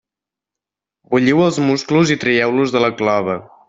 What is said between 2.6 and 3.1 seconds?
de la